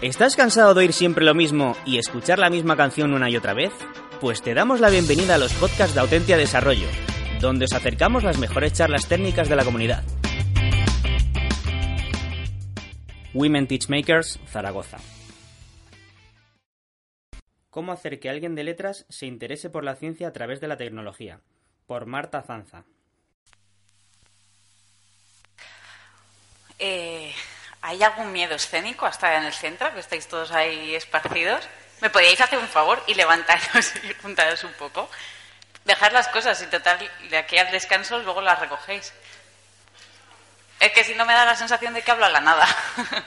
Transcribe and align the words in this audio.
¿Estás 0.00 0.36
cansado 0.36 0.74
de 0.74 0.80
oír 0.82 0.92
siempre 0.92 1.24
lo 1.24 1.34
mismo 1.34 1.76
y 1.84 1.98
escuchar 1.98 2.38
la 2.38 2.50
misma 2.50 2.76
canción 2.76 3.12
una 3.14 3.28
y 3.30 3.36
otra 3.36 3.52
vez? 3.52 3.72
Pues 4.20 4.42
te 4.42 4.54
damos 4.54 4.78
la 4.78 4.90
bienvenida 4.90 5.34
a 5.34 5.38
los 5.38 5.52
podcasts 5.54 5.92
de 5.92 6.00
Autentia 6.00 6.36
Desarrollo, 6.36 6.86
donde 7.40 7.64
os 7.64 7.72
acercamos 7.72 8.22
las 8.22 8.38
mejores 8.38 8.74
charlas 8.74 9.08
técnicas 9.08 9.48
de 9.48 9.56
la 9.56 9.64
comunidad. 9.64 10.04
Women 13.34 13.66
Teach 13.66 13.88
Makers, 13.88 14.38
Zaragoza. 14.46 14.98
¿Cómo 17.68 17.90
hacer 17.90 18.20
que 18.20 18.30
alguien 18.30 18.54
de 18.54 18.62
letras 18.62 19.04
se 19.08 19.26
interese 19.26 19.68
por 19.68 19.82
la 19.82 19.96
ciencia 19.96 20.28
a 20.28 20.32
través 20.32 20.60
de 20.60 20.68
la 20.68 20.76
tecnología? 20.76 21.40
Por 21.88 22.06
Marta 22.06 22.42
Zanza. 22.42 22.84
Eh, 26.78 27.32
¿Hay 27.88 28.02
algún 28.02 28.32
miedo 28.32 28.54
escénico 28.54 29.06
hasta 29.06 29.36
en 29.36 29.44
el 29.44 29.54
centro, 29.54 29.90
que 29.94 30.00
estáis 30.00 30.28
todos 30.28 30.52
ahí 30.52 30.94
esparcidos? 30.94 31.66
¿Me 32.02 32.10
podríais 32.10 32.38
hacer 32.38 32.58
un 32.58 32.68
favor 32.68 33.02
y 33.06 33.14
levantaros 33.14 33.94
y 34.04 34.12
juntaros 34.20 34.62
un 34.64 34.74
poco? 34.74 35.08
Dejar 35.86 36.12
las 36.12 36.28
cosas 36.28 36.60
y 36.60 36.66
total, 36.66 36.98
de 37.30 37.38
aquí 37.38 37.56
al 37.56 37.70
descanso 37.70 38.18
luego 38.18 38.42
las 38.42 38.58
recogéis. 38.58 39.14
Es 40.80 40.92
que 40.92 41.02
si 41.02 41.14
no 41.14 41.24
me 41.24 41.32
da 41.32 41.46
la 41.46 41.56
sensación 41.56 41.94
de 41.94 42.02
que 42.02 42.10
hablo 42.10 42.26
a 42.26 42.28
la 42.28 42.42
nada. 42.42 42.66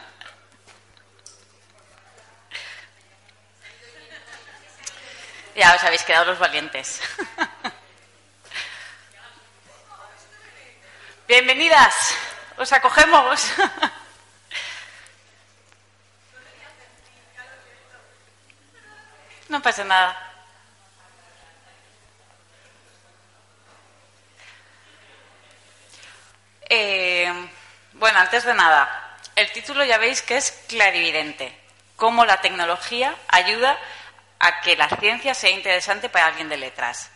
ya 5.55 5.73
os 5.73 5.83
habéis 5.83 6.03
quedado 6.03 6.25
los 6.25 6.37
valientes. 6.37 7.01
Bienvenidas, 11.27 11.95
os 12.57 12.71
acogemos. 12.71 13.43
No 19.61 19.65
pasa 19.65 19.83
nada. 19.83 20.17
Eh, 26.67 27.31
bueno, 27.93 28.17
antes 28.17 28.43
de 28.43 28.55
nada, 28.55 29.19
el 29.35 29.51
título 29.51 29.85
ya 29.85 29.99
veis 29.99 30.23
que 30.23 30.37
es 30.37 30.49
clarividente. 30.67 31.55
Cómo 31.95 32.25
la 32.25 32.41
tecnología 32.41 33.15
ayuda 33.27 33.77
a 34.39 34.61
que 34.61 34.75
la 34.75 34.89
ciencia 34.89 35.35
sea 35.35 35.51
interesante 35.51 36.09
para 36.09 36.25
alguien 36.25 36.49
de 36.49 36.57
letras. 36.57 37.11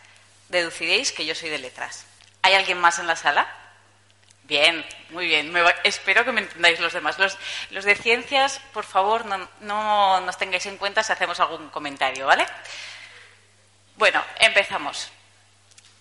Deduciréis 0.48 1.10
que 1.10 1.26
yo 1.26 1.34
soy 1.34 1.48
de 1.48 1.58
letras. 1.58 2.06
¿Hay 2.42 2.54
alguien 2.54 2.78
más 2.78 3.00
en 3.00 3.08
la 3.08 3.16
sala? 3.16 3.48
Bien, 4.46 4.86
muy 5.10 5.26
bien. 5.26 5.52
espero 5.82 6.24
que 6.24 6.30
me 6.30 6.42
entendáis 6.42 6.78
los 6.78 6.92
demás. 6.92 7.18
Los, 7.18 7.36
los 7.70 7.84
de 7.84 7.96
ciencias, 7.96 8.60
por 8.72 8.84
favor, 8.84 9.26
no, 9.26 9.48
no, 9.60 10.20
nos 10.20 10.38
tengáis 10.38 10.66
en 10.66 10.76
cuenta 10.76 11.02
si 11.02 11.12
hacemos 11.12 11.40
algún 11.40 11.68
comentario, 11.70 12.26
¿vale? 12.26 12.46
Bueno, 13.96 14.22
empezamos. 14.38 15.10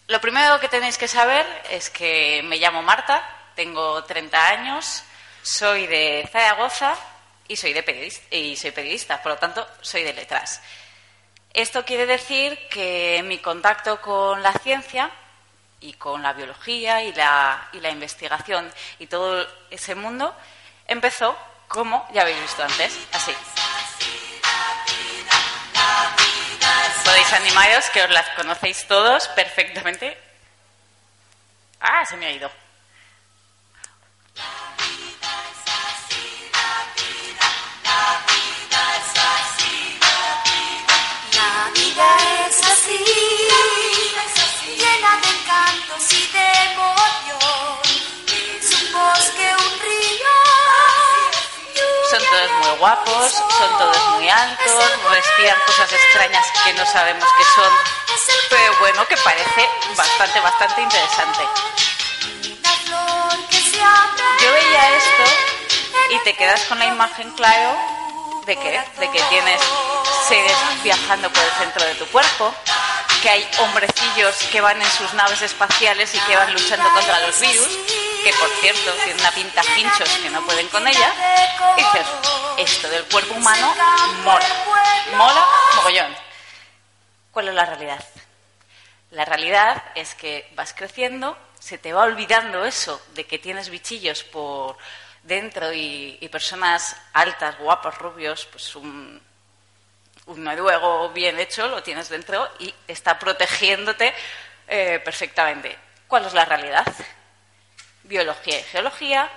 Lo 0.07 0.21
primero 0.21 0.59
que 0.59 0.69
tenéis 0.69 0.99
que 0.99 1.07
saber 1.07 1.43
es 1.71 1.89
que 1.89 2.43
me 2.43 2.57
llamo 2.57 2.83
Marta, 2.83 3.27
tengo 3.55 4.03
30 4.03 4.47
años, 4.47 5.03
soy 5.41 5.87
de 5.87 6.29
Zaragoza 6.31 6.95
y 7.47 7.55
soy, 7.55 7.73
de 7.73 7.81
periodista, 7.81 8.35
y 8.35 8.55
soy 8.55 8.69
periodista, 8.69 9.23
por 9.23 9.31
lo 9.31 9.37
tanto, 9.39 9.67
soy 9.81 10.03
de 10.03 10.13
letras. 10.13 10.61
Esto 11.51 11.83
quiere 11.83 12.05
decir 12.05 12.59
que 12.69 13.23
mi 13.25 13.39
contacto 13.39 13.99
con 14.01 14.43
la 14.43 14.53
ciencia 14.53 15.09
y 15.79 15.93
con 15.93 16.21
la 16.21 16.33
biología 16.33 17.03
y 17.03 17.13
la, 17.13 17.69
y 17.73 17.79
la 17.79 17.89
investigación 17.89 18.71
y 18.99 19.07
todo 19.07 19.47
ese 19.69 19.95
mundo 19.95 20.35
empezó 20.87 21.37
como 21.67 22.07
ya 22.13 22.21
habéis 22.21 22.41
visto 22.41 22.63
antes, 22.63 22.97
así. 23.11 23.33
Podéis 27.03 27.33
animaros 27.33 27.89
que 27.91 28.01
os 28.03 28.09
las 28.09 28.29
conocéis 28.31 28.87
todos 28.87 29.27
perfectamente. 29.29 30.17
Ah, 31.79 32.03
se 32.05 32.17
me 32.17 32.25
ha 32.25 32.31
ido. 32.31 32.49
Guapos, 52.85 53.31
son 53.31 53.77
todos 53.79 53.97
muy 54.09 54.29
altos, 54.29 54.91
respiran 55.09 55.57
cosas 55.65 55.91
extrañas 55.91 56.45
que 56.63 56.73
no 56.73 56.85
sabemos 56.85 57.27
qué 57.35 57.43
son, 57.55 57.73
pero 58.47 58.77
bueno, 58.79 59.07
que 59.07 59.17
parece 59.17 59.67
bastante, 59.97 60.39
bastante 60.39 60.81
interesante. 60.83 61.39
Yo 64.39 64.51
veía 64.53 64.97
esto 64.97 65.23
y 66.11 66.19
te 66.25 66.35
quedas 66.35 66.61
con 66.65 66.77
la 66.77 66.85
imagen, 66.85 67.31
claro, 67.31 67.75
de 68.45 68.55
que, 68.55 68.79
de 68.99 69.09
que 69.09 69.21
tienes 69.29 69.61
seres 70.27 70.55
viajando 70.83 71.31
por 71.31 71.43
el 71.43 71.51
centro 71.53 71.83
de 71.85 71.95
tu 71.95 72.05
cuerpo, 72.09 72.53
que 73.23 73.29
hay 73.31 73.49
hombrecillos 73.61 74.35
que 74.51 74.61
van 74.61 74.79
en 74.79 74.91
sus 74.91 75.11
naves 75.15 75.41
espaciales 75.41 76.13
y 76.13 76.19
que 76.19 76.35
van 76.35 76.53
luchando 76.53 76.87
contra 76.91 77.19
los 77.21 77.39
virus, 77.39 77.67
que 78.23 78.31
por 78.33 78.49
cierto 78.61 78.91
tienen 79.03 79.19
una 79.21 79.31
pinta 79.31 79.63
pinchos 79.73 80.09
que 80.21 80.29
no 80.29 80.43
pueden 80.43 80.67
con 80.67 80.87
ella, 80.87 81.11
y 81.77 81.81
dices, 81.81 82.05
del 82.95 83.05
cuerpo 83.05 83.33
humano 83.33 83.75
mola, 84.23 84.47
mola 85.17 85.45
mogollón. 85.75 86.15
¿Cuál 87.31 87.49
es 87.49 87.53
la 87.53 87.65
realidad? 87.65 88.05
La 89.11 89.25
realidad 89.25 89.83
es 89.95 90.15
que 90.15 90.49
vas 90.55 90.73
creciendo, 90.73 91.37
se 91.59 91.77
te 91.77 91.91
va 91.91 92.03
olvidando 92.03 92.63
eso 92.63 93.01
de 93.13 93.25
que 93.25 93.37
tienes 93.37 93.69
bichillos 93.69 94.23
por 94.23 94.77
dentro 95.23 95.73
y, 95.73 96.29
personas 96.31 96.95
altas, 97.11 97.57
guapos, 97.57 97.97
rubios, 97.97 98.45
pues 98.45 98.75
un, 98.75 99.21
un 100.27 100.43
noruego 100.43 101.09
bien 101.09 101.37
hecho 101.37 101.67
lo 101.67 101.83
tienes 101.83 102.07
dentro 102.07 102.49
y 102.59 102.73
está 102.87 103.19
protegiéndote 103.19 104.13
eh, 104.67 105.01
perfectamente. 105.03 105.77
¿Cuál 106.07 106.25
es 106.25 106.33
la 106.33 106.45
realidad? 106.45 106.85
Biología 108.03 108.59
y 108.59 108.63
geología, 108.63 109.29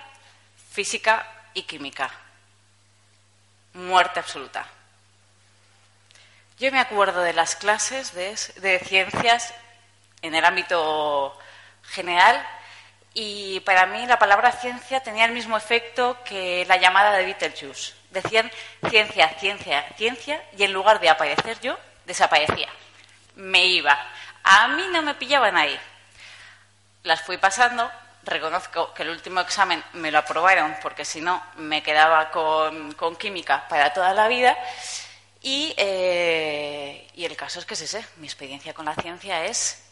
física 0.71 1.27
y 1.55 1.63
química. 1.63 2.28
Muerte 3.79 4.19
absoluta. 4.19 4.67
Yo 6.59 6.73
me 6.73 6.81
acuerdo 6.81 7.23
de 7.23 7.33
las 7.33 7.55
clases 7.55 8.13
de, 8.13 8.81
ciencias 8.81 9.55
en 10.21 10.35
el 10.35 10.45
ámbito 10.45 11.39
general 11.85 12.45
y 13.15 13.61
para 13.61 13.87
mí 13.87 14.05
la 14.07 14.19
palabra 14.19 14.51
ciencia 14.51 15.01
tenía 15.05 15.27
el 15.27 15.31
mismo 15.31 15.57
efecto 15.57 16.19
que 16.25 16.65
la 16.67 16.79
llamada 16.79 17.13
de 17.13 17.25
Beetlejuice. 17.25 17.95
Decían 18.11 18.51
ciencia, 18.91 19.29
ciencia, 19.39 19.87
ciencia 19.97 20.43
y 20.57 20.65
en 20.65 20.73
lugar 20.73 20.99
de 20.99 21.11
aparecer 21.11 21.61
yo, 21.61 21.79
desaparecía. 22.05 22.69
Me 23.37 23.65
iba. 23.67 23.97
A 24.43 24.67
mí 24.67 24.89
no 24.91 25.03
me 25.03 25.15
pillaban 25.15 25.57
ahí. 25.57 25.79
Las 27.05 27.23
fui 27.23 27.39
pasando. 27.39 27.89
Reconozco 28.29 28.93
que 28.93 29.05
el 29.05 29.09
último 29.09 29.41
examen 29.41 29.83
me 29.95 30.11
lo 30.11 30.19
aprobaron 30.19 30.77
porque 30.83 31.05
si 31.05 31.23
no 31.23 31.43
me 31.57 31.83
quedaba 31.83 32.31
con, 32.31 33.17
química 33.17 33.67
para 33.69 33.93
toda 33.93 34.13
la 34.13 34.29
vida. 34.29 34.57
Y, 35.41 35.73
eh, 35.79 37.09
y 37.15 37.25
el 37.25 37.37
caso 37.37 37.59
es 37.59 37.65
que 37.65 37.75
es 37.75 37.81
ese. 37.81 38.05
Mi 38.17 38.27
experiencia 38.27 38.75
con 38.75 38.85
la 38.85 38.95
ciencia 38.95 39.47
es 39.47 39.83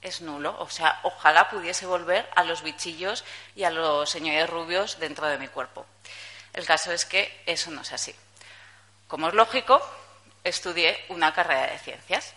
es 0.00 0.20
nulo. 0.20 0.56
O 0.60 0.70
sea, 0.70 1.00
ojalá 1.02 1.50
pudiese 1.50 1.84
volver 1.84 2.28
a 2.36 2.44
los 2.44 2.62
bichillos 2.62 3.24
y 3.54 3.64
a 3.64 3.70
los 3.70 4.08
señores 4.08 4.48
rubios 4.48 4.98
dentro 4.98 5.26
de 5.26 5.38
mi 5.38 5.48
cuerpo. 5.48 5.84
El 6.54 6.64
caso 6.64 6.92
es 6.92 7.04
que 7.04 7.42
eso 7.44 7.70
no 7.70 7.82
es 7.82 7.92
así. 7.92 8.14
Como 9.06 9.28
es 9.28 9.34
lógico, 9.34 9.80
estudié 10.44 11.04
una 11.08 11.34
carrera 11.34 11.72
de 11.72 11.78
ciencias. 11.78 12.32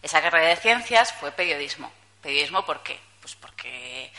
Esa 0.00 0.22
carrera 0.22 0.48
de 0.48 0.56
ciencias 0.56 1.12
fue 1.12 1.32
periodismo. 1.32 1.92
¿Periodismo 2.22 2.64
por 2.64 2.82
qué? 2.82 3.07
Pues 3.28 3.36
porque 3.36 4.10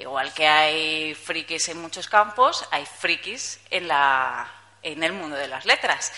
Igual 0.00 0.32
que 0.32 0.48
hay 0.48 1.14
frikis 1.14 1.68
en 1.68 1.78
muchos 1.78 2.08
campos, 2.08 2.66
hay 2.70 2.86
frikis 2.86 3.60
en, 3.68 3.86
la, 3.86 4.50
en 4.82 5.02
el 5.02 5.12
mundo 5.12 5.36
de 5.36 5.46
las 5.46 5.66
letras. 5.66 6.10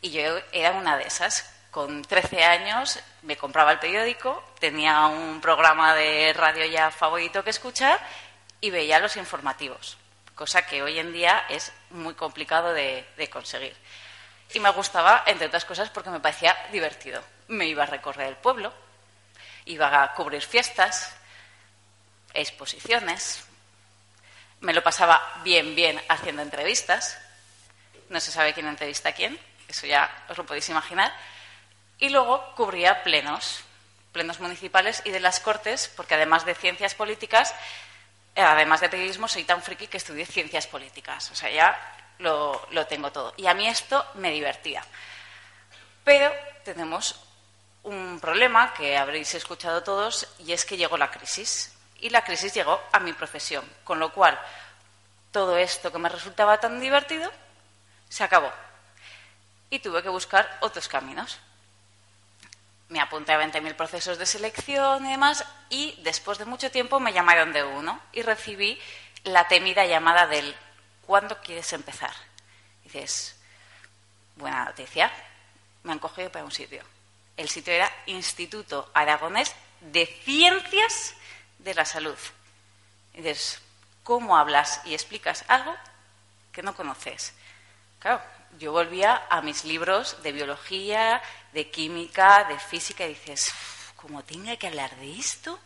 Y 0.00 0.12
yo 0.12 0.38
era 0.52 0.70
una 0.70 0.96
de 0.96 1.02
esas. 1.02 1.52
Con 1.72 2.02
13 2.02 2.44
años 2.44 3.00
me 3.22 3.36
compraba 3.36 3.72
el 3.72 3.80
periódico, 3.80 4.40
tenía 4.60 5.06
un 5.06 5.40
programa 5.40 5.96
de 5.96 6.32
radio 6.32 6.64
ya 6.66 6.92
favorito 6.92 7.42
que 7.42 7.50
escuchar 7.50 7.98
y 8.60 8.70
veía 8.70 9.00
los 9.00 9.16
informativos, 9.16 9.98
cosa 10.36 10.64
que 10.64 10.84
hoy 10.84 11.00
en 11.00 11.12
día 11.12 11.44
es 11.48 11.72
muy 11.90 12.14
complicado 12.14 12.72
de, 12.72 13.04
de 13.16 13.28
conseguir. 13.28 13.76
Y 14.52 14.60
me 14.60 14.70
gustaba, 14.70 15.24
entre 15.26 15.48
otras 15.48 15.64
cosas, 15.64 15.90
porque 15.90 16.10
me 16.10 16.20
parecía 16.20 16.56
divertido. 16.70 17.20
Me 17.48 17.66
iba 17.66 17.82
a 17.82 17.86
recorrer 17.86 18.28
el 18.28 18.36
pueblo, 18.36 18.72
iba 19.64 20.04
a 20.04 20.14
cubrir 20.14 20.42
fiestas, 20.42 21.16
exposiciones, 22.34 23.44
me 24.60 24.72
lo 24.72 24.82
pasaba 24.82 25.40
bien, 25.44 25.74
bien 25.74 26.00
haciendo 26.08 26.42
entrevistas. 26.42 27.18
No 28.08 28.20
se 28.20 28.32
sabe 28.32 28.54
quién 28.54 28.66
entrevista 28.66 29.10
a 29.10 29.12
quién, 29.12 29.38
eso 29.68 29.86
ya 29.86 30.10
os 30.28 30.36
lo 30.36 30.46
podéis 30.46 30.68
imaginar. 30.68 31.12
Y 31.98 32.08
luego 32.08 32.54
cubría 32.54 33.02
plenos, 33.02 33.60
plenos 34.12 34.40
municipales 34.40 35.02
y 35.04 35.10
de 35.10 35.20
las 35.20 35.40
Cortes, 35.40 35.90
porque 35.96 36.14
además 36.14 36.44
de 36.44 36.54
ciencias 36.54 36.94
políticas, 36.94 37.54
eh, 38.34 38.42
además 38.42 38.80
de 38.80 38.88
periodismo, 38.88 39.28
soy 39.28 39.44
tan 39.44 39.62
friki 39.62 39.86
que 39.86 39.98
estudié 39.98 40.26
ciencias 40.26 40.66
políticas. 40.66 41.30
O 41.30 41.34
sea, 41.34 41.50
ya 41.50 41.76
lo, 42.18 42.66
lo 42.70 42.86
tengo 42.86 43.12
todo. 43.12 43.34
Y 43.36 43.46
a 43.46 43.54
mí 43.54 43.68
esto 43.68 44.04
me 44.14 44.30
divertía. 44.30 44.84
Pero 46.04 46.32
tenemos 46.64 47.20
un 47.84 48.18
problema 48.20 48.72
que 48.74 48.96
habréis 48.96 49.34
escuchado 49.34 49.82
todos 49.82 50.26
y 50.38 50.52
es 50.52 50.64
que 50.64 50.76
llegó 50.76 50.96
la 50.96 51.10
crisis. 51.10 51.72
Y 52.00 52.10
la 52.10 52.24
crisis 52.24 52.52
llegó 52.54 52.80
a 52.92 53.00
mi 53.00 53.12
profesión, 53.12 53.64
con 53.84 53.98
lo 53.98 54.12
cual 54.12 54.38
todo 55.32 55.56
esto 55.56 55.90
que 55.90 55.98
me 55.98 56.08
resultaba 56.08 56.60
tan 56.60 56.80
divertido 56.80 57.30
se 58.08 58.24
acabó. 58.24 58.52
Y 59.70 59.78
tuve 59.80 60.02
que 60.02 60.08
buscar 60.08 60.58
otros 60.60 60.86
caminos. 60.88 61.38
Me 62.88 63.00
apunté 63.00 63.32
a 63.32 63.40
20.000 63.40 63.74
procesos 63.74 64.18
de 64.18 64.26
selección 64.26 65.06
y 65.06 65.10
demás, 65.10 65.44
y 65.70 65.98
después 66.02 66.38
de 66.38 66.44
mucho 66.44 66.70
tiempo 66.70 67.00
me 67.00 67.12
llamaron 67.12 67.52
de 67.52 67.64
uno 67.64 68.00
y 68.12 68.22
recibí 68.22 68.78
la 69.24 69.48
temida 69.48 69.86
llamada 69.86 70.26
del 70.26 70.54
¿cuándo 71.06 71.40
quieres 71.40 71.72
empezar? 71.72 72.12
Dices, 72.84 73.36
buena 74.36 74.66
noticia, 74.66 75.10
me 75.82 75.92
han 75.92 75.98
cogido 75.98 76.30
para 76.30 76.44
un 76.44 76.52
sitio. 76.52 76.82
El 77.36 77.48
sitio 77.48 77.72
era 77.72 77.90
Instituto 78.06 78.90
Aragonés 78.94 79.54
de 79.80 80.06
Ciencias 80.06 81.14
de 81.64 81.74
la 81.74 81.84
Salud. 81.84 82.18
Y 83.14 83.18
dices, 83.18 83.60
¿cómo 84.02 84.36
hablas 84.36 84.80
y 84.84 84.94
explicas 84.94 85.44
algo 85.48 85.74
que 86.52 86.62
no 86.62 86.76
conoces? 86.76 87.34
Claro, 87.98 88.22
yo 88.58 88.70
volvía 88.70 89.26
a 89.28 89.40
mis 89.40 89.64
libros 89.64 90.22
de 90.22 90.32
biología, 90.32 91.20
de 91.52 91.70
química, 91.70 92.44
de 92.44 92.58
física, 92.58 93.04
y 93.04 93.08
dices, 93.08 93.52
¿cómo 93.96 94.22
tenga 94.22 94.56
que 94.56 94.68
hablar 94.68 94.94
de 94.96 95.18
esto? 95.18 95.58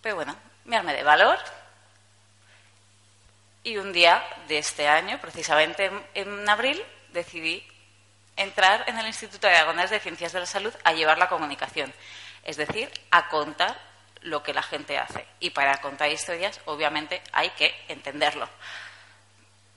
Pero 0.00 0.16
bueno, 0.16 0.36
me 0.64 0.76
armé 0.76 0.94
de 0.94 1.02
valor. 1.02 1.38
Y 3.64 3.76
un 3.76 3.92
día 3.92 4.22
de 4.48 4.58
este 4.58 4.88
año, 4.88 5.20
precisamente 5.20 5.90
en, 6.14 6.48
abril, 6.48 6.82
decidí 7.12 7.66
entrar 8.36 8.84
en 8.88 8.98
el 8.98 9.06
Instituto 9.06 9.46
de 9.46 9.54
Aragonés 9.54 9.90
de 9.90 10.00
Ciencias 10.00 10.32
de 10.32 10.40
la 10.40 10.46
Salud 10.46 10.74
a 10.84 10.92
llevar 10.92 11.18
la 11.18 11.28
comunicación, 11.28 11.92
es 12.44 12.56
decir, 12.56 12.90
a 13.10 13.28
contar 13.28 13.78
lo 14.22 14.42
que 14.42 14.54
la 14.54 14.62
gente 14.62 14.98
hace. 14.98 15.26
Y 15.40 15.50
para 15.50 15.80
contar 15.80 16.10
historias, 16.10 16.60
obviamente, 16.66 17.22
hay 17.32 17.50
que 17.50 17.74
entenderlo. 17.88 18.48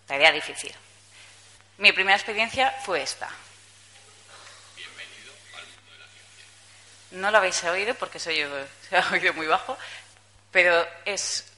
Tarea 0.05 0.31
difícil. 0.31 0.73
Mi 1.77 1.91
primera 1.91 2.15
experiencia 2.15 2.71
fue 2.83 3.01
esta. 3.01 3.29
No 7.11 7.31
lo 7.31 7.37
habéis 7.37 7.63
oído 7.63 7.95
porque 7.95 8.19
soy, 8.19 8.45
se 8.89 8.97
ha 8.97 9.09
oído 9.11 9.33
muy 9.33 9.47
bajo, 9.47 9.77
pero 10.51 10.85
es 11.05 11.51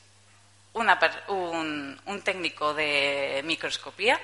una 0.74 1.00
un, 1.28 2.00
un 2.06 2.22
técnico 2.22 2.74
de 2.74 3.42
microscopía 3.44 4.19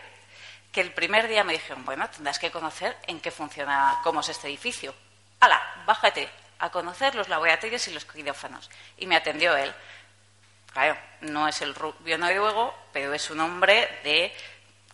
que 0.71 0.81
el 0.81 0.91
primer 0.91 1.27
día 1.27 1.43
me 1.43 1.53
dijeron, 1.53 1.85
bueno, 1.85 2.09
tendrás 2.09 2.39
que 2.39 2.51
conocer 2.51 2.97
en 3.07 3.19
qué 3.19 3.31
funciona, 3.31 3.99
cómo 4.03 4.21
es 4.21 4.29
este 4.29 4.47
edificio. 4.47 4.93
¡Hala! 5.39 5.83
Bájate 5.85 6.42
a 6.63 6.69
conocer 6.69 7.13
los 7.13 7.27
laboratorios 7.27 7.85
y 7.89 7.93
los 7.93 8.05
quirófanos. 8.05 8.69
Y 8.97 9.05
me 9.05 9.17
atendió 9.17 9.53
él. 9.57 9.73
Claro, 10.71 10.97
no 11.19 11.45
es 11.45 11.61
el 11.61 11.75
rubio 11.75 12.17
noruego, 12.17 12.73
pero 12.93 13.13
es 13.13 13.29
un 13.29 13.41
hombre 13.41 13.99
de 14.05 14.33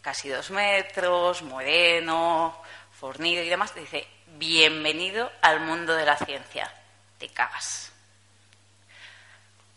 casi 0.01 0.29
dos 0.29 0.49
metros, 0.49 1.43
moreno, 1.43 2.59
fornido 2.99 3.43
y 3.43 3.49
demás. 3.49 3.75
Dice, 3.75 4.07
bienvenido 4.37 5.31
al 5.43 5.59
mundo 5.59 5.95
de 5.95 6.05
la 6.05 6.17
ciencia. 6.17 6.73
Te 7.19 7.29
cagas. 7.29 7.91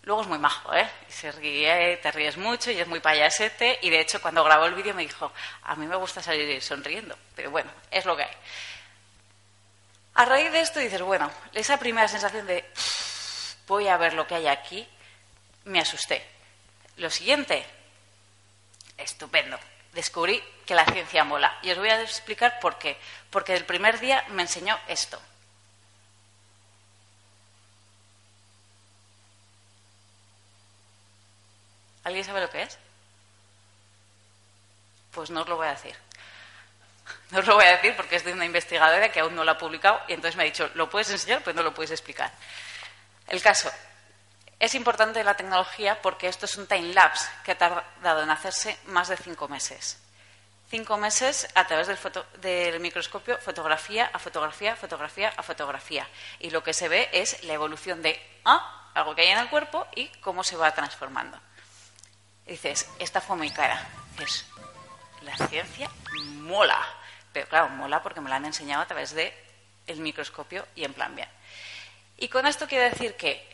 Luego 0.05 0.23
es 0.23 0.29
muy 0.29 0.39
majo, 0.39 0.75
¿eh? 0.75 0.89
Y 1.11 1.12
se 1.12 1.31
ríe, 1.31 1.99
te 1.99 2.11
ríes 2.11 2.39
mucho 2.39 2.71
y 2.71 2.81
es 2.81 2.89
muy 2.89 3.00
payasete. 3.00 3.81
Y 3.83 3.91
de 3.91 4.00
hecho, 4.00 4.23
cuando 4.23 4.43
grabó 4.43 4.65
el 4.65 4.75
vídeo 4.75 4.94
me 4.94 5.03
dijo, 5.03 5.31
a 5.65 5.77
mí 5.77 5.87
me 5.87 5.97
gusta 5.97 6.23
salir 6.23 6.62
sonriendo. 6.62 7.19
Pero 7.37 7.50
bueno, 7.50 7.71
es 7.91 8.06
lo 8.06 8.17
que 8.17 8.23
hay. 8.23 8.37
A 10.14 10.25
raíz 10.25 10.53
de 10.53 10.61
esto 10.61 10.79
dices, 10.79 11.03
bueno, 11.03 11.31
esa 11.55 11.79
primera 11.79 12.06
sensación 12.06 12.47
de 12.47 12.64
voy 13.67 13.88
a 13.88 13.97
ver 13.97 14.12
lo 14.12 14.26
que 14.26 14.35
hay 14.35 14.47
aquí, 14.47 14.87
me 15.64 15.81
asusté. 15.81 16.26
Lo 16.97 17.11
siguiente, 17.11 17.64
estupendo. 18.99 19.59
Descubrí 19.93 20.43
que 20.67 20.75
la 20.75 20.85
ciencia 20.85 21.25
mola. 21.25 21.59
Y 21.62 21.70
os 21.70 21.79
voy 21.79 21.88
a 21.88 22.00
explicar 22.00 22.61
por 22.61 22.79
qué. 22.79 22.99
Porque 23.31 23.55
el 23.55 23.64
primer 23.64 23.99
día 24.00 24.25
me 24.29 24.43
enseñó 24.43 24.79
esto. 24.88 25.20
¿Alguien 32.05 32.25
sabe 32.25 32.41
lo 32.41 32.50
que 32.50 32.62
es? 32.62 32.79
Pues 35.12 35.31
no 35.31 35.43
os 35.43 35.49
lo 35.49 35.56
voy 35.56 35.69
a 35.69 35.70
decir. 35.70 35.97
No 37.31 37.38
os 37.41 37.47
lo 37.47 37.55
voy 37.55 37.64
a 37.64 37.73
decir 37.76 37.94
porque 37.97 38.17
es 38.17 38.25
de 38.25 38.32
una 38.32 38.44
investigadora 38.44 39.11
que 39.11 39.20
aún 39.20 39.35
no 39.35 39.44
lo 39.44 39.50
ha 39.53 39.59
publicado 39.59 40.00
y 40.09 40.12
entonces 40.12 40.37
me 40.37 40.43
ha 40.43 40.47
dicho, 40.47 40.70
lo 40.75 40.88
puedes 40.91 41.11
enseñar, 41.11 41.43
pero 41.44 41.56
no 41.56 41.62
lo 41.62 41.73
puedes 41.75 41.91
explicar. 41.91 42.31
El 43.29 43.41
caso, 43.41 43.70
es 44.59 44.75
importante 44.75 45.25
la 45.25 45.35
tecnología 45.37 46.00
porque 46.03 46.29
esto 46.29 46.47
es 46.47 46.56
un 46.56 46.67
time 46.67 46.93
lapse 46.93 47.26
que 47.44 47.53
ha 47.53 47.59
tardado 47.59 48.23
en 48.23 48.31
hacerse 48.31 48.79
más 48.87 49.09
de 49.09 49.17
cinco 49.17 49.49
meses. 49.49 49.99
Cinco 50.70 50.97
meses 50.97 51.48
a 51.55 51.67
través 51.67 51.86
del, 51.86 51.98
foto- 51.98 52.25
del 52.39 52.81
microscopio, 52.81 53.39
fotografía 53.39 54.10
a 54.13 54.19
fotografía, 54.19 54.75
fotografía 54.77 55.32
a 55.36 55.43
fotografía. 55.43 56.08
Y 56.41 56.51
lo 56.51 56.63
que 56.63 56.72
se 56.72 56.89
ve 56.89 57.10
es 57.13 57.43
la 57.44 57.53
evolución 57.55 58.01
de 58.03 58.20
ah, 58.46 58.91
algo 58.94 59.15
que 59.15 59.22
hay 59.22 59.29
en 59.29 59.39
el 59.39 59.51
cuerpo 59.51 59.86
y 59.94 60.08
cómo 60.20 60.43
se 60.44 60.56
va 60.56 60.72
transformando. 60.72 61.39
Dices, 62.46 62.89
esta 62.98 63.20
fue 63.20 63.36
muy 63.36 63.51
cara. 63.51 63.86
Dices, 64.19 64.46
la 65.22 65.36
ciencia 65.48 65.91
mola. 66.27 66.81
Pero 67.32 67.48
claro, 67.48 67.69
mola 67.70 68.03
porque 68.03 68.20
me 68.20 68.31
la 68.31 68.36
han 68.36 68.44
enseñado 68.44 68.82
a 68.82 68.86
través 68.86 69.15
de 69.15 69.32
el 69.86 70.01
microscopio 70.01 70.67
y 70.74 70.84
en 70.84 70.93
plan 70.93 71.15
bien. 71.15 71.29
Y 72.19 72.29
con 72.29 72.46
esto 72.46 72.69
quiero 72.69 72.89
decir 72.89 73.17
que 73.17 73.48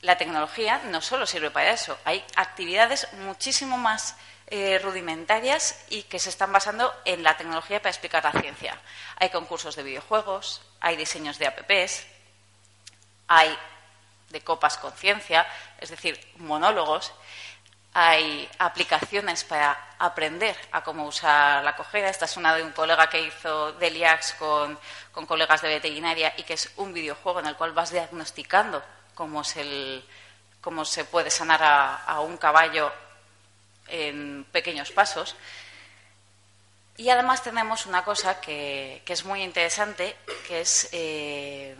la 0.00 0.16
tecnología 0.16 0.80
no 0.86 1.00
solo 1.00 1.26
sirve 1.26 1.50
para 1.50 1.70
eso, 1.70 1.98
hay 2.04 2.24
actividades 2.36 3.12
muchísimo 3.24 3.76
más 3.76 4.16
eh, 4.48 4.78
rudimentarias 4.82 5.84
y 5.88 6.02
que 6.02 6.18
se 6.18 6.28
están 6.28 6.52
basando 6.52 6.92
en 7.04 7.22
la 7.22 7.36
tecnología 7.36 7.80
para 7.80 7.90
explicar 7.90 8.24
la 8.24 8.40
ciencia. 8.40 8.78
Hay 9.16 9.30
concursos 9.30 9.76
de 9.76 9.82
videojuegos, 9.82 10.62
hay 10.80 10.96
diseños 10.96 11.38
de 11.38 11.46
apps, 11.46 12.06
hay 13.28 13.56
de 14.30 14.40
copas 14.42 14.78
con 14.78 14.92
ciencia, 14.92 15.46
es 15.78 15.90
decir, 15.90 16.18
monólogos, 16.36 17.12
hay 17.94 18.48
aplicaciones 18.58 19.44
para 19.44 19.94
aprender 19.98 20.56
a 20.72 20.82
cómo 20.82 21.06
usar 21.06 21.62
la 21.62 21.76
cojera. 21.76 22.08
Esta 22.08 22.24
es 22.24 22.36
una 22.36 22.54
de 22.54 22.62
un 22.62 22.72
colega 22.72 23.08
que 23.08 23.20
hizo 23.20 23.72
Deliax 23.72 24.34
con, 24.34 24.78
con 25.12 25.26
colegas 25.26 25.60
de 25.60 25.68
veterinaria 25.68 26.32
y 26.36 26.42
que 26.42 26.54
es 26.54 26.70
un 26.76 26.92
videojuego 26.92 27.40
en 27.40 27.46
el 27.46 27.56
cual 27.56 27.72
vas 27.72 27.90
diagnosticando 27.90 28.82
cómo, 29.14 29.44
se 29.44 31.04
puede 31.04 31.30
sanar 31.30 31.60
a, 31.62 32.20
un 32.20 32.38
caballo 32.38 32.92
en 33.88 34.44
pequeños 34.50 34.90
pasos. 34.90 35.36
Y 36.96 37.10
además 37.10 37.42
tenemos 37.42 37.86
una 37.86 38.04
cosa 38.04 38.40
que, 38.40 39.02
que 39.04 39.12
es 39.12 39.24
muy 39.24 39.42
interesante, 39.42 40.16
que 40.46 40.60
es 40.60 40.88
eh, 40.92 41.74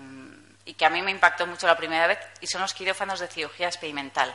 y 0.64 0.74
que 0.74 0.84
a 0.86 0.90
mí 0.90 1.02
me 1.02 1.10
impactó 1.10 1.46
mucho 1.46 1.66
la 1.66 1.76
primera 1.76 2.06
vez, 2.06 2.18
y 2.40 2.46
son 2.46 2.60
los 2.62 2.74
quirófanos 2.74 3.20
de 3.20 3.28
cirugía 3.28 3.66
experimental. 3.66 4.34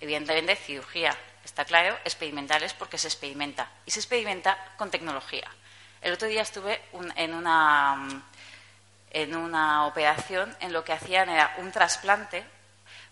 Evidentemente, 0.00 0.56
cirugía, 0.56 1.16
está 1.44 1.64
claro, 1.64 1.96
experimental 2.04 2.62
es 2.62 2.72
porque 2.72 2.98
se 2.98 3.08
experimenta. 3.08 3.70
Y 3.86 3.90
se 3.90 4.00
experimenta 4.00 4.56
con 4.76 4.90
tecnología. 4.90 5.48
El 6.00 6.12
otro 6.12 6.28
día 6.28 6.42
estuve 6.42 6.80
en, 7.16 7.34
una, 7.34 8.24
operación 9.86 10.56
en 10.60 10.72
lo 10.72 10.84
que 10.84 10.92
hacían 10.92 11.28
era 11.28 11.56
un 11.58 11.72
trasplante 11.72 12.44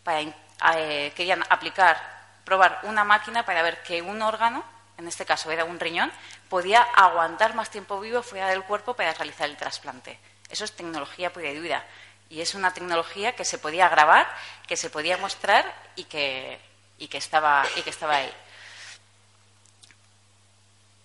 para 0.04 0.20
eh, 0.20 1.12
querían 1.16 1.42
aplicar, 1.48 2.00
probar 2.44 2.80
una 2.84 3.02
máquina 3.02 3.44
para 3.44 3.62
ver 3.62 3.82
que 3.82 4.02
un 4.02 4.22
órgano, 4.22 4.64
en 4.98 5.08
este 5.08 5.24
caso 5.24 5.50
era 5.50 5.64
un 5.64 5.80
riñón, 5.80 6.12
podía 6.48 6.82
aguantar 6.82 7.54
más 7.54 7.70
tiempo 7.70 7.98
vivo 8.00 8.22
fuera 8.22 8.48
del 8.48 8.62
cuerpo 8.62 8.94
para 8.94 9.12
realizar 9.12 9.48
el 9.50 9.56
trasplante. 9.56 10.18
Eso 10.48 10.64
es 10.64 10.76
tecnología 10.76 11.32
pura 11.32 11.50
y 11.50 11.56
dura. 11.56 11.84
Y 12.28 12.40
es 12.40 12.54
una 12.54 12.72
tecnología 12.72 13.34
que 13.34 13.44
se 13.44 13.58
podía 13.58 13.88
grabar, 13.88 14.28
que 14.66 14.76
se 14.76 14.90
podía 14.90 15.16
mostrar 15.16 15.72
y 15.96 16.04
que, 16.04 16.60
y 16.98 17.08
que, 17.08 17.18
estaba, 17.18 17.64
y 17.76 17.82
que 17.82 17.90
estaba 17.90 18.16
ahí. 18.16 18.32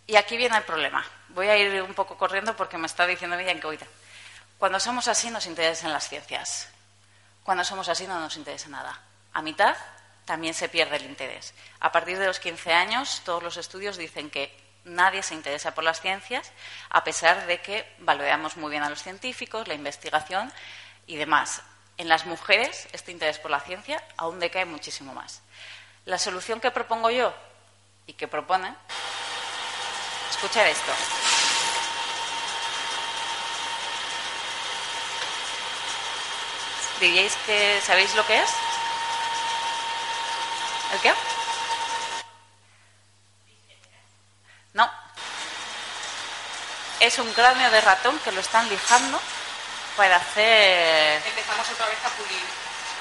Y 0.08 0.16
aquí 0.16 0.38
viene 0.38 0.58
el 0.58 0.64
problema. 0.64 1.06
Voy 1.30 1.48
a 1.48 1.58
ir 1.58 1.82
un 1.82 1.94
poco 1.94 2.18
corriendo 2.18 2.56
porque 2.56 2.78
me 2.78 2.88
está 2.88 3.06
diciendo 3.08 3.38
Miriam 3.38 3.60
que 3.60 3.68
oiga. 3.68 3.88
Cuando 4.58 4.80
somos 4.80 5.08
así 5.08 5.30
nos 5.30 5.46
interesan 5.46 5.94
las 5.94 6.10
ciencias. 6.10 6.70
Cuando 7.44 7.64
somos 7.64 7.88
así 7.90 8.06
no 8.06 8.20
nos 8.20 8.36
interesa 8.36 8.70
nada. 8.70 9.00
A 9.34 9.42
mitad 9.42 9.76
también 10.26 10.54
se 10.54 10.70
pierde 10.70 10.98
el 10.98 11.06
interés. 11.06 11.54
A 11.80 11.92
partir 11.92 12.18
de 12.20 12.28
los 12.28 12.40
15 12.40 12.74
años 12.74 13.22
todos 13.26 13.42
los 13.42 13.58
estudios 13.58 13.98
dicen 13.98 14.30
que 14.30 14.56
nadie 14.84 15.24
se 15.24 15.34
interesa 15.34 15.74
por 15.74 15.84
las 15.84 16.02
ciencias, 16.02 16.52
a 16.90 17.04
pesar 17.04 17.46
de 17.48 17.62
que 17.62 17.92
valoramos 18.00 18.58
muy 18.58 18.72
bien 18.72 18.84
a 18.84 18.90
los 18.90 19.02
científicos, 19.04 19.68
la 19.68 19.74
investigación 19.74 20.52
y 21.08 21.16
demás. 21.16 21.62
En 21.98 22.08
las 22.08 22.26
mujeres 22.26 22.88
este 22.92 23.12
interés 23.12 23.40
por 23.40 23.52
la 23.52 23.60
ciencia 23.60 24.04
aún 24.18 24.40
decae 24.40 24.66
muchísimo 24.66 25.14
más. 25.14 25.42
La 26.06 26.18
solución 26.18 26.60
que 26.60 26.72
propongo 26.72 27.10
yo 27.12 27.34
y 28.08 28.14
que 28.14 28.28
proponen, 28.28 28.76
escuchar 30.32 30.66
esto. 30.68 30.92
¿Diríais 37.00 37.36
que 37.46 37.82
sabéis 37.86 38.14
lo 38.16 38.26
que 38.26 38.38
es? 38.38 38.50
¿El 40.94 41.00
qué? 41.02 41.14
No. 44.74 44.90
Es 47.00 47.18
un 47.20 47.32
cráneo 47.34 47.72
de 47.72 47.82
ratón 47.82 48.20
que 48.20 48.32
lo 48.32 48.42
están 48.42 48.68
lijando 48.70 49.20
para 49.98 50.18
hacer 50.18 51.22
Empezamos 51.26 51.70
otra 51.72 51.88
vez 51.88 51.98
a 52.06 52.10
pulir, 52.10 52.44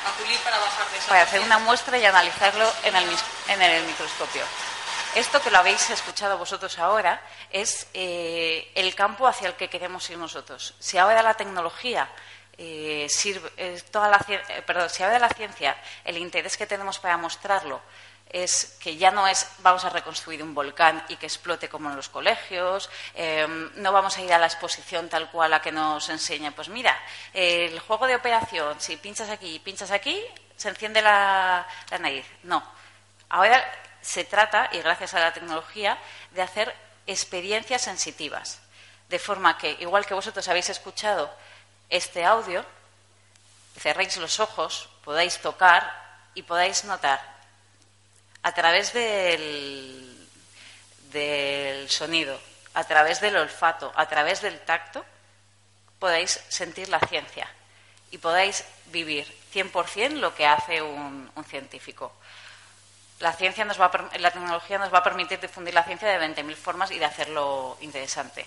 a 0.06 0.12
pulir 0.16 0.38
para 0.40 0.58
bajar 0.58 0.88
de 0.90 0.98
esa 0.98 1.08
para 1.08 1.22
hacer 1.22 1.40
una 1.40 1.58
muestra 1.58 1.98
y 1.98 2.04
analizarlo 2.04 2.72
en 2.84 2.96
el, 2.96 3.08
en 3.48 3.62
el 3.62 3.84
microscopio. 3.84 4.42
Esto 5.14 5.42
que 5.42 5.50
lo 5.50 5.58
habéis 5.58 5.90
escuchado 5.90 6.38
vosotros 6.38 6.78
ahora 6.78 7.20
es 7.50 7.86
eh, 7.94 8.70
el 8.74 8.94
campo 8.94 9.26
hacia 9.26 9.48
el 9.48 9.54
que 9.54 9.68
queremos 9.68 10.08
ir 10.08 10.16
nosotros. 10.18 10.74
Si 10.78 10.98
ahora 10.98 11.22
la 11.22 11.34
tecnología 11.34 12.08
eh, 12.56 13.06
sirve, 13.08 13.50
eh, 13.56 13.82
toda 13.90 14.08
la, 14.08 14.18
cien- 14.20 14.42
eh, 14.48 14.62
perdón, 14.62 14.88
si 14.88 15.02
ahora 15.02 15.18
la 15.18 15.28
ciencia, 15.30 15.76
el 16.04 16.16
interés 16.16 16.56
que 16.56 16.66
tenemos 16.66 16.98
para 17.00 17.16
mostrarlo 17.16 17.80
es 18.30 18.76
que 18.80 18.96
ya 18.96 19.10
no 19.10 19.26
es 19.26 19.46
vamos 19.58 19.84
a 19.84 19.90
reconstruir 19.90 20.42
un 20.42 20.54
volcán 20.54 21.04
y 21.08 21.16
que 21.16 21.26
explote 21.26 21.68
como 21.68 21.90
en 21.90 21.96
los 21.96 22.08
colegios, 22.08 22.88
eh, 23.14 23.46
no 23.74 23.92
vamos 23.92 24.16
a 24.16 24.22
ir 24.22 24.32
a 24.32 24.38
la 24.38 24.46
exposición 24.46 25.08
tal 25.08 25.30
cual 25.30 25.52
a 25.52 25.60
que 25.60 25.72
nos 25.72 26.08
enseña, 26.08 26.52
pues 26.52 26.68
mira, 26.68 26.96
el 27.34 27.78
juego 27.80 28.06
de 28.06 28.14
operación, 28.14 28.80
si 28.80 28.96
pinchas 28.96 29.30
aquí 29.30 29.56
y 29.56 29.58
pinchas 29.58 29.90
aquí, 29.90 30.24
se 30.56 30.68
enciende 30.68 31.02
la, 31.02 31.66
la 31.90 31.98
nariz. 31.98 32.26
No. 32.44 32.62
Ahora 33.28 33.64
se 34.00 34.24
trata, 34.24 34.70
y 34.72 34.78
gracias 34.78 35.14
a 35.14 35.20
la 35.20 35.32
tecnología, 35.32 35.98
de 36.30 36.42
hacer 36.42 36.74
experiencias 37.06 37.82
sensitivas. 37.82 38.60
De 39.08 39.18
forma 39.18 39.58
que, 39.58 39.72
igual 39.80 40.06
que 40.06 40.14
vosotros 40.14 40.46
habéis 40.48 40.68
escuchado 40.68 41.34
este 41.88 42.24
audio, 42.24 42.64
cerréis 43.76 44.16
los 44.18 44.38
ojos, 44.38 44.88
podáis 45.04 45.38
tocar 45.38 45.98
y 46.34 46.42
podáis 46.42 46.84
notar 46.84 47.39
a 48.42 48.52
través 48.52 48.92
del, 48.92 50.28
del 51.12 51.90
sonido, 51.90 52.38
a 52.74 52.84
través 52.84 53.20
del 53.20 53.36
olfato, 53.36 53.92
a 53.94 54.08
través 54.08 54.40
del 54.42 54.60
tacto, 54.60 55.04
podáis 55.98 56.40
sentir 56.48 56.88
la 56.88 57.00
ciencia 57.00 57.48
y 58.10 58.18
podáis 58.18 58.64
vivir 58.86 59.26
100% 59.52 60.12
lo 60.14 60.34
que 60.34 60.46
hace 60.46 60.82
un, 60.82 61.30
científico. 61.48 62.12
La, 63.18 63.32
ciencia 63.32 63.64
nos 63.64 63.80
va 63.80 63.86
a 63.86 64.18
la 64.18 64.30
tecnología 64.30 64.78
nos 64.78 64.92
va 64.92 64.98
a 64.98 65.02
permitir 65.02 65.40
difundir 65.40 65.74
la 65.74 65.84
ciencia 65.84 66.08
de 66.08 66.18
20.000 66.18 66.54
formas 66.54 66.90
y 66.90 66.98
de 66.98 67.04
hacerlo 67.04 67.76
interesante. 67.80 68.46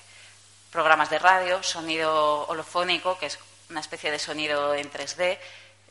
Programas 0.72 1.10
de 1.10 1.20
radio, 1.20 1.62
sonido 1.62 2.48
holofónico, 2.48 3.18
que 3.20 3.28
es 3.28 3.38
una 3.70 3.82
especie 3.82 4.10
de 4.12 4.20
sonido 4.20 4.74
en 4.74 4.92
3D. 4.92 5.38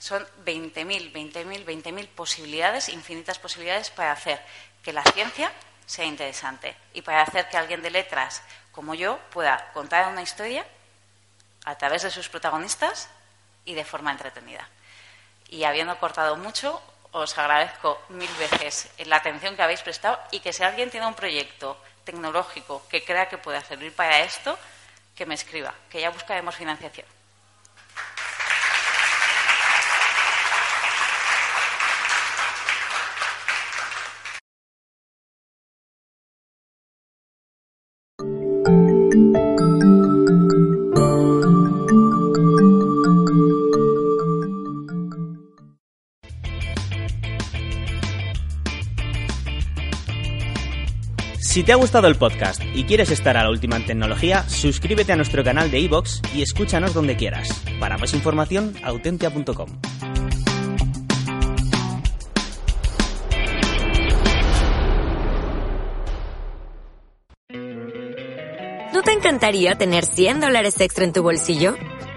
Son 0.03 0.27
20.000, 0.45 1.13
20.000, 1.13 1.65
20.000 1.65 2.09
posibilidades, 2.09 2.89
infinitas 2.89 3.39
posibilidades 3.39 3.91
para 3.91 4.11
hacer 4.11 4.43
que 4.83 4.93
la 4.93 5.05
ciencia 5.05 5.53
sea 5.87 6.05
interesante 6.07 6.75
y 6.93 7.03
para 7.03 7.23
hacer 7.23 7.49
que 7.49 7.57
alguien 7.57 7.83
de 7.83 7.91
letras 7.91 8.43
como 8.73 8.95
yo 8.95 9.21
pueda 9.31 9.71
contar 9.73 10.09
una 10.09 10.23
historia 10.23 10.67
a 11.65 11.79
través 11.79 12.03
de 12.03 12.11
sus 12.11 12.29
protagonistas 12.29 13.11
y 13.65 13.75
de 13.75 13.85
forma 13.85 14.11
entretenida. 14.11 14.69
Y 15.51 15.63
habiendo 15.63 15.97
cortado 16.01 16.35
mucho, 16.35 16.83
os 17.13 17.39
agradezco 17.39 18.03
mil 18.09 18.35
veces 18.41 18.91
la 19.07 19.19
atención 19.19 19.55
que 19.55 19.63
habéis 19.63 19.83
prestado 19.83 20.19
y 20.33 20.41
que 20.41 20.53
si 20.53 20.65
alguien 20.65 20.91
tiene 20.91 21.07
un 21.07 21.15
proyecto 21.15 21.81
tecnológico 22.03 22.83
que 22.89 23.05
crea 23.05 23.29
que 23.29 23.39
pueda 23.39 23.61
servir 23.61 23.95
para 23.95 24.19
esto, 24.19 24.59
que 25.15 25.27
me 25.27 25.35
escriba, 25.37 25.73
que 25.89 26.01
ya 26.01 26.11
buscaremos 26.11 26.57
financiación. 26.57 27.22
Si 51.43 51.65
te 51.65 51.73
ha 51.73 51.75
gustado 51.75 52.07
el 52.07 52.15
podcast 52.15 52.63
y 52.73 52.85
quieres 52.85 53.11
estar 53.11 53.37
a 53.37 53.43
la 53.43 53.51
última 53.51 53.77
en 53.77 53.85
tecnología, 53.85 54.49
suscríbete 54.49 55.13
a 55.13 55.17
nuestro 55.17 55.43
canal 55.43 55.73
de 55.73 55.81
iVoox 55.81 56.21
y 56.37 56.43
escúchanos 56.43 56.95
donde 56.95 57.17
quieras. 57.17 57.49
Para 57.81 57.99
más 57.99 58.15
información, 58.15 58.75
autentia.com. 58.85 59.69
¿No 68.95 69.03
te 69.03 69.13
encantaría 69.13 69.75
tener 69.75 70.05
100 70.05 70.41
dólares 70.41 70.81
extra 70.81 71.05
en 71.05 71.13
tu 71.13 71.25
bolsillo? 71.25 71.75